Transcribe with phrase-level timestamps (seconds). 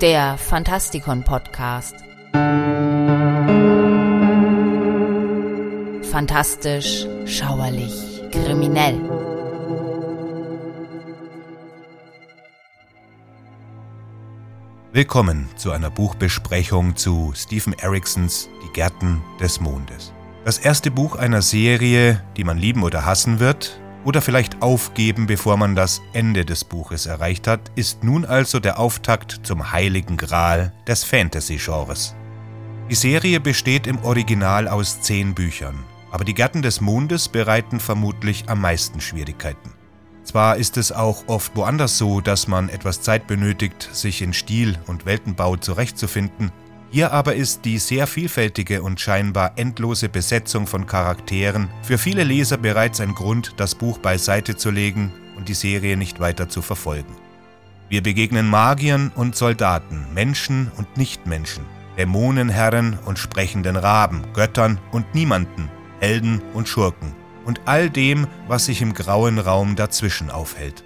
[0.00, 1.94] Der Fantastikon Podcast.
[6.10, 8.98] Fantastisch, schauerlich, kriminell.
[14.92, 20.14] Willkommen zu einer Buchbesprechung zu Stephen Ericksons Die Gärten des Mondes.
[20.46, 25.56] Das erste Buch einer Serie, die man lieben oder hassen wird, oder vielleicht aufgeben, bevor
[25.56, 30.72] man das Ende des Buches erreicht hat, ist nun also der Auftakt zum heiligen Gral
[30.86, 32.14] des Fantasy-Genres.
[32.90, 38.44] Die Serie besteht im Original aus zehn Büchern, aber die Gärten des Mondes bereiten vermutlich
[38.48, 39.72] am meisten Schwierigkeiten.
[40.24, 44.78] Zwar ist es auch oft woanders so, dass man etwas Zeit benötigt, sich in Stil
[44.86, 46.52] und Weltenbau zurechtzufinden,
[46.92, 52.58] hier aber ist die sehr vielfältige und scheinbar endlose Besetzung von Charakteren für viele Leser
[52.58, 57.16] bereits ein Grund, das Buch beiseite zu legen und die Serie nicht weiter zu verfolgen.
[57.88, 61.64] Wir begegnen Magiern und Soldaten, Menschen und Nichtmenschen,
[61.96, 67.14] Dämonenherren und sprechenden Raben, Göttern und Niemanden, Helden und Schurken
[67.46, 70.84] und all dem, was sich im grauen Raum dazwischen aufhält.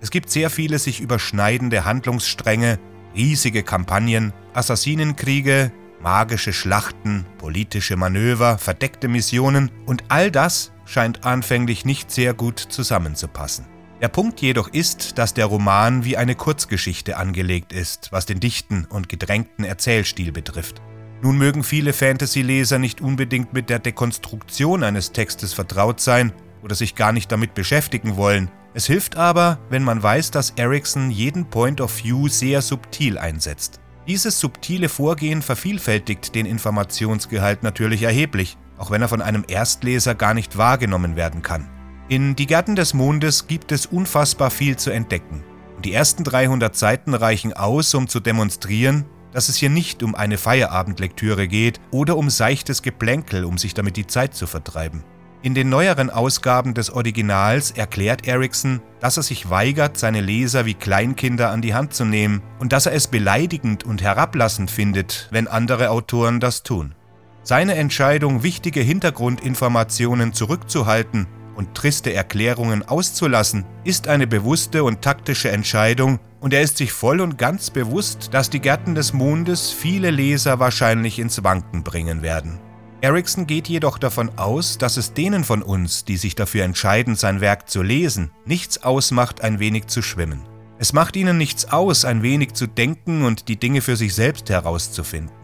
[0.00, 2.80] Es gibt sehr viele sich überschneidende Handlungsstränge,
[3.14, 5.72] riesige Kampagnen, Assassinenkriege,
[6.02, 13.66] magische Schlachten, politische Manöver, verdeckte Missionen und all das scheint anfänglich nicht sehr gut zusammenzupassen.
[14.00, 18.86] Der Punkt jedoch ist, dass der Roman wie eine Kurzgeschichte angelegt ist, was den dichten
[18.86, 20.80] und gedrängten Erzählstil betrifft.
[21.22, 26.94] Nun mögen viele Fantasy-Leser nicht unbedingt mit der Dekonstruktion eines Textes vertraut sein oder sich
[26.94, 31.80] gar nicht damit beschäftigen wollen, es hilft aber, wenn man weiß, dass Erickson jeden Point
[31.80, 33.80] of View sehr subtil einsetzt.
[34.06, 40.34] Dieses subtile Vorgehen vervielfältigt den Informationsgehalt natürlich erheblich, auch wenn er von einem Erstleser gar
[40.34, 41.68] nicht wahrgenommen werden kann.
[42.08, 45.44] In Die Gärten des Mondes gibt es unfassbar viel zu entdecken.
[45.76, 50.14] Und die ersten 300 Seiten reichen aus, um zu demonstrieren, dass es hier nicht um
[50.14, 55.04] eine Feierabendlektüre geht oder um seichtes Geplänkel, um sich damit die Zeit zu vertreiben.
[55.42, 60.74] In den neueren Ausgaben des Originals erklärt Erickson, dass er sich weigert, seine Leser wie
[60.74, 65.48] Kleinkinder an die Hand zu nehmen und dass er es beleidigend und herablassend findet, wenn
[65.48, 66.94] andere Autoren das tun.
[67.42, 71.26] Seine Entscheidung, wichtige Hintergrundinformationen zurückzuhalten
[71.56, 77.18] und triste Erklärungen auszulassen, ist eine bewusste und taktische Entscheidung und er ist sich voll
[77.18, 82.58] und ganz bewusst, dass die Gärten des Mondes viele Leser wahrscheinlich ins Wanken bringen werden.
[83.02, 87.40] Erickson geht jedoch davon aus, dass es denen von uns, die sich dafür entscheiden, sein
[87.40, 90.42] Werk zu lesen, nichts ausmacht, ein wenig zu schwimmen.
[90.78, 94.50] Es macht ihnen nichts aus, ein wenig zu denken und die Dinge für sich selbst
[94.50, 95.34] herauszufinden.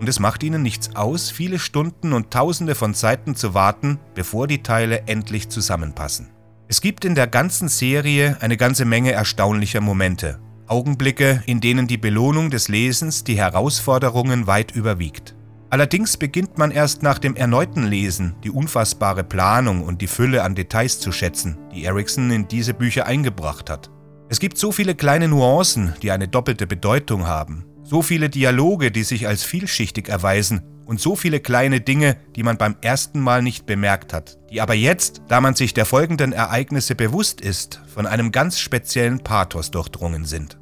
[0.00, 4.46] Und es macht ihnen nichts aus, viele Stunden und Tausende von Seiten zu warten, bevor
[4.46, 6.28] die Teile endlich zusammenpassen.
[6.68, 11.96] Es gibt in der ganzen Serie eine ganze Menge erstaunlicher Momente, Augenblicke, in denen die
[11.96, 15.34] Belohnung des Lesens die Herausforderungen weit überwiegt.
[15.70, 20.54] Allerdings beginnt man erst nach dem erneuten Lesen die unfassbare Planung und die Fülle an
[20.54, 23.90] Details zu schätzen, die Erickson in diese Bücher eingebracht hat.
[24.30, 29.02] Es gibt so viele kleine Nuancen, die eine doppelte Bedeutung haben, so viele Dialoge, die
[29.02, 33.66] sich als vielschichtig erweisen und so viele kleine Dinge, die man beim ersten Mal nicht
[33.66, 38.32] bemerkt hat, die aber jetzt, da man sich der folgenden Ereignisse bewusst ist, von einem
[38.32, 40.58] ganz speziellen Pathos durchdrungen sind.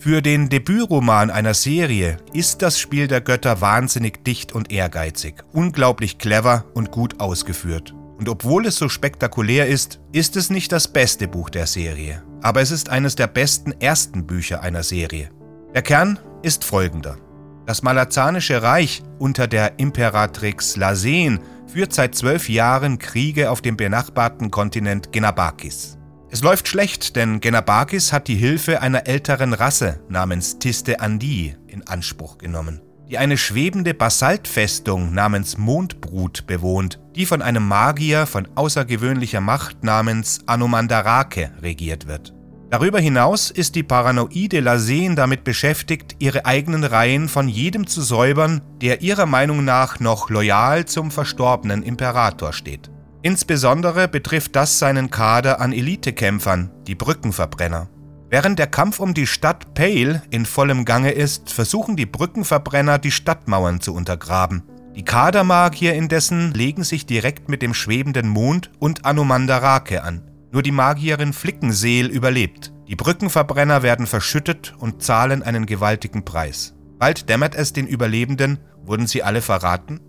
[0.00, 6.16] Für den Debütroman einer Serie ist das Spiel der Götter wahnsinnig dicht und ehrgeizig, unglaublich
[6.16, 7.94] clever und gut ausgeführt.
[8.16, 12.62] Und obwohl es so spektakulär ist, ist es nicht das beste Buch der Serie, aber
[12.62, 15.28] es ist eines der besten ersten Bücher einer Serie.
[15.74, 17.18] Der Kern ist folgender.
[17.66, 24.50] Das Malazanische Reich unter der Imperatrix Lasen führt seit zwölf Jahren Kriege auf dem benachbarten
[24.50, 25.99] Kontinent Genabakis.
[26.32, 31.84] Es läuft schlecht, denn Genabakis hat die Hilfe einer älteren Rasse namens Tiste Andi in
[31.88, 39.40] Anspruch genommen, die eine schwebende Basaltfestung namens Mondbrut bewohnt, die von einem Magier von außergewöhnlicher
[39.40, 42.32] Macht namens Anomandarake regiert wird.
[42.70, 48.60] Darüber hinaus ist die paranoide Lasen damit beschäftigt, ihre eigenen Reihen von jedem zu säubern,
[48.80, 52.88] der ihrer Meinung nach noch loyal zum verstorbenen Imperator steht.
[53.22, 57.88] Insbesondere betrifft das seinen Kader an Elitekämpfern, die Brückenverbrenner.
[58.30, 63.10] Während der Kampf um die Stadt Pale in vollem Gange ist, versuchen die Brückenverbrenner, die
[63.10, 64.62] Stadtmauern zu untergraben.
[64.94, 70.22] Die Kadermagier indessen legen sich direkt mit dem schwebenden Mond und Anumandarake an.
[70.52, 72.72] Nur die Magierin Flickenseel überlebt.
[72.88, 76.74] Die Brückenverbrenner werden verschüttet und zahlen einen gewaltigen Preis.
[76.98, 80.00] Bald dämmert es den Überlebenden, wurden sie alle verraten?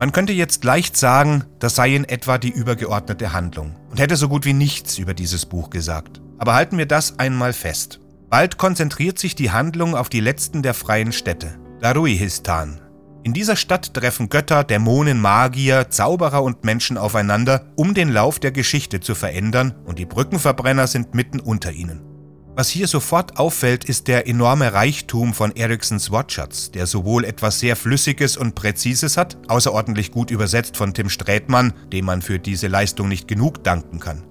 [0.00, 4.28] Man könnte jetzt leicht sagen, das sei in etwa die übergeordnete Handlung und hätte so
[4.28, 6.20] gut wie nichts über dieses Buch gesagt.
[6.38, 8.00] Aber halten wir das einmal fest.
[8.28, 12.80] Bald konzentriert sich die Handlung auf die letzten der freien Städte, Daruihistan.
[13.22, 18.52] In dieser Stadt treffen Götter, Dämonen, Magier, Zauberer und Menschen aufeinander, um den Lauf der
[18.52, 22.02] Geschichte zu verändern, und die Brückenverbrenner sind mitten unter ihnen.
[22.56, 27.74] Was hier sofort auffällt, ist der enorme Reichtum von Ericssons Wortschatz, der sowohl etwas sehr
[27.74, 33.08] Flüssiges und Präzises hat, außerordentlich gut übersetzt von Tim Strätmann, dem man für diese Leistung
[33.08, 34.22] nicht genug danken kann.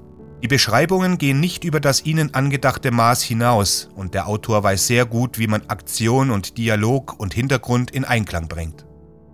[0.42, 5.06] Die Beschreibungen gehen nicht über das ihnen angedachte Maß hinaus und der Autor weiß sehr
[5.06, 8.86] gut, wie man Aktion und Dialog und Hintergrund in Einklang bringt.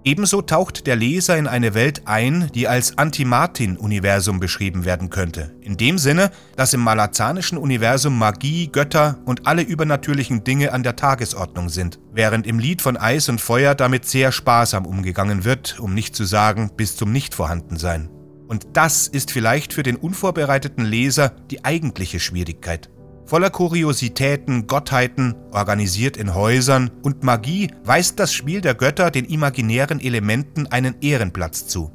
[0.09, 5.53] Ebenso taucht der Leser in eine Welt ein, die als Anti-Martin-Universum beschrieben werden könnte.
[5.61, 10.95] In dem Sinne, dass im malazanischen Universum Magie, Götter und alle übernatürlichen Dinge an der
[10.95, 15.93] Tagesordnung sind, während im Lied von Eis und Feuer damit sehr sparsam umgegangen wird, um
[15.93, 18.09] nicht zu sagen bis zum Nichtvorhandensein.
[18.47, 22.89] Und das ist vielleicht für den unvorbereiteten Leser die eigentliche Schwierigkeit.
[23.29, 29.99] Voller Kuriositäten, Gottheiten, organisiert in Häusern und Magie weist das Spiel der Götter den imaginären
[29.99, 31.91] Elementen einen Ehrenplatz zu.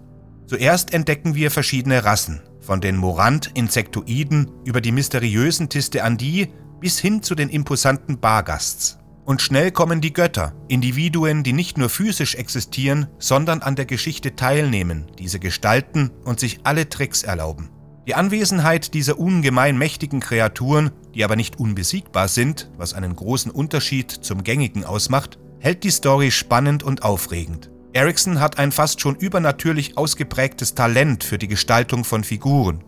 [0.46, 7.34] Zuerst entdecken wir verschiedene Rassen, von den Morant-Insektoiden über die mysteriösen Tisteandii bis hin zu
[7.34, 8.98] den imposanten Bargasts.
[9.24, 14.36] Und schnell kommen die Götter, Individuen, die nicht nur physisch existieren, sondern an der Geschichte
[14.36, 17.70] teilnehmen, diese gestalten und sich alle Tricks erlauben.
[18.06, 24.10] Die Anwesenheit dieser ungemein mächtigen Kreaturen, die aber nicht unbesiegbar sind, was einen großen Unterschied
[24.10, 27.70] zum gängigen ausmacht, hält die Story spannend und aufregend.
[27.94, 32.84] Erickson hat ein fast schon übernatürlich ausgeprägtes Talent für die Gestaltung von Figuren.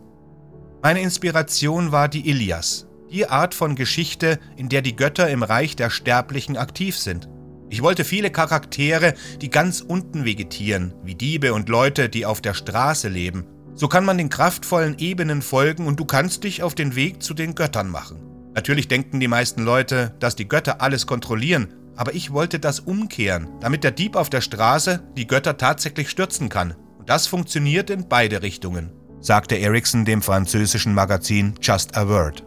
[0.83, 5.75] Meine Inspiration war die Ilias, die Art von Geschichte, in der die Götter im Reich
[5.75, 7.27] der Sterblichen aktiv sind.
[7.69, 12.53] Ich wollte viele Charaktere, die ganz unten vegetieren, wie Diebe und Leute, die auf der
[12.53, 13.45] Straße leben,
[13.77, 17.33] so kann man den kraftvollen Ebenen folgen und du kannst dich auf den Weg zu
[17.35, 18.17] den Göttern machen.
[18.55, 23.47] Natürlich denken die meisten Leute, dass die Götter alles kontrollieren, aber ich wollte das umkehren,
[23.61, 26.73] damit der Dieb auf der Straße die Götter tatsächlich stürzen kann.
[26.97, 32.43] Und das funktioniert in beide Richtungen, sagte Ericsson dem französischen Magazin Just a Word.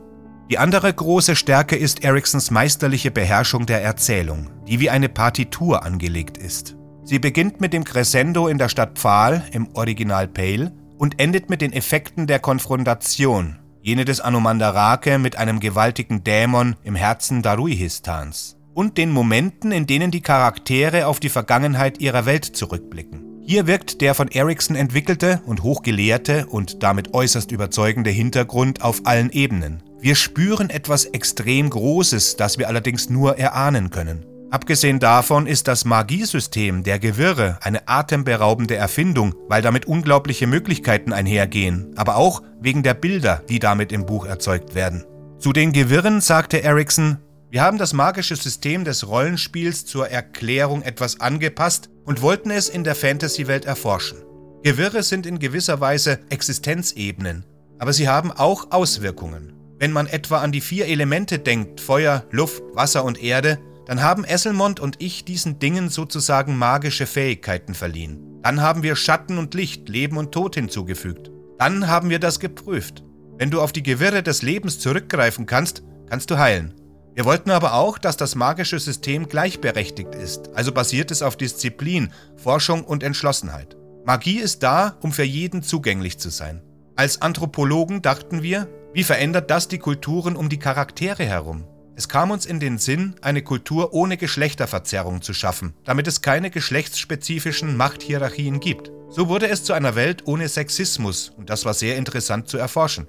[0.50, 6.38] Die andere große Stärke ist Ericssons meisterliche Beherrschung der Erzählung, die wie eine Partitur angelegt
[6.38, 6.76] ist.
[7.04, 11.62] Sie beginnt mit dem Crescendo in der Stadt Pfahl im Original Pale und endet mit
[11.62, 18.98] den Effekten der Konfrontation, jene des Anomandarake mit einem gewaltigen Dämon im Herzen Daruihistans, und
[18.98, 23.40] den Momenten, in denen die Charaktere auf die Vergangenheit ihrer Welt zurückblicken.
[23.46, 29.30] Hier wirkt der von Ericsson entwickelte und hochgelehrte und damit äußerst überzeugende Hintergrund auf allen
[29.30, 29.82] Ebenen.
[30.00, 34.26] Wir spüren etwas extrem Großes, das wir allerdings nur erahnen können.
[34.50, 41.92] Abgesehen davon ist das Magiesystem der Gewirre eine atemberaubende Erfindung, weil damit unglaubliche Möglichkeiten einhergehen,
[41.96, 45.04] aber auch wegen der Bilder, die damit im Buch erzeugt werden.
[45.38, 47.18] Zu den Gewirren sagte Erickson,
[47.48, 52.82] wir haben das magische System des Rollenspiels zur Erklärung etwas angepasst und wollten es in
[52.82, 54.18] der Fantasy-Welt erforschen.
[54.64, 57.44] Gewirre sind in gewisser Weise Existenzebenen,
[57.78, 59.52] aber sie haben auch Auswirkungen.
[59.78, 63.58] Wenn man etwa an die vier Elemente denkt, Feuer, Luft, Wasser und Erde,
[63.90, 68.38] dann haben Esselmond und ich diesen Dingen sozusagen magische Fähigkeiten verliehen.
[68.40, 71.32] Dann haben wir Schatten und Licht, Leben und Tod hinzugefügt.
[71.58, 73.02] Dann haben wir das geprüft.
[73.36, 76.72] Wenn du auf die Gewirre des Lebens zurückgreifen kannst, kannst du heilen.
[77.16, 82.12] Wir wollten aber auch, dass das magische System gleichberechtigt ist, also basiert es auf Disziplin,
[82.36, 83.76] Forschung und Entschlossenheit.
[84.04, 86.62] Magie ist da, um für jeden zugänglich zu sein.
[86.94, 91.64] Als Anthropologen dachten wir, wie verändert das die Kulturen um die Charaktere herum?
[92.00, 96.48] Es kam uns in den Sinn, eine Kultur ohne Geschlechterverzerrung zu schaffen, damit es keine
[96.48, 98.90] geschlechtsspezifischen Machthierarchien gibt.
[99.10, 103.06] So wurde es zu einer Welt ohne Sexismus und das war sehr interessant zu erforschen.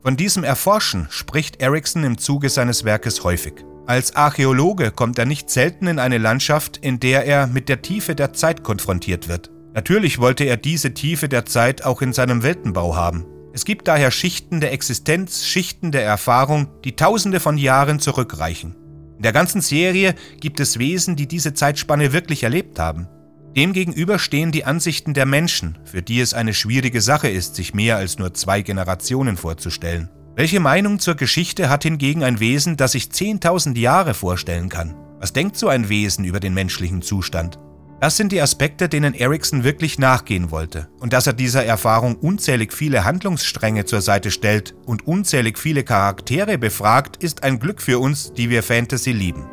[0.00, 3.66] Von diesem Erforschen spricht Erickson im Zuge seines Werkes häufig.
[3.86, 8.14] Als Archäologe kommt er nicht selten in eine Landschaft, in der er mit der Tiefe
[8.14, 9.50] der Zeit konfrontiert wird.
[9.74, 13.26] Natürlich wollte er diese Tiefe der Zeit auch in seinem Weltenbau haben.
[13.52, 18.76] Es gibt daher Schichten der Existenz, Schichten der Erfahrung, die tausende von Jahren zurückreichen.
[19.16, 23.08] In der ganzen Serie gibt es Wesen, die diese Zeitspanne wirklich erlebt haben.
[23.56, 27.96] Demgegenüber stehen die Ansichten der Menschen, für die es eine schwierige Sache ist, sich mehr
[27.96, 30.10] als nur zwei Generationen vorzustellen.
[30.36, 34.94] Welche Meinung zur Geschichte hat hingegen ein Wesen, das sich 10.000 Jahre vorstellen kann?
[35.18, 37.58] Was denkt so ein Wesen über den menschlichen Zustand?
[38.00, 40.88] Das sind die Aspekte, denen Erickson wirklich nachgehen wollte.
[41.00, 46.58] Und dass er dieser Erfahrung unzählig viele Handlungsstränge zur Seite stellt und unzählig viele Charaktere
[46.58, 49.46] befragt, ist ein Glück für uns, die wir Fantasy lieben.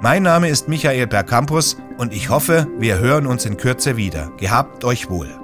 [0.00, 4.32] Mein Name ist Michael Bergcampus und ich hoffe, wir hören uns in Kürze wieder.
[4.38, 5.39] Gehabt euch wohl.